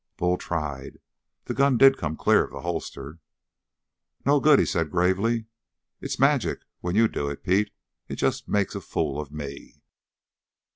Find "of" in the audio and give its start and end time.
2.43-2.49, 9.21-9.31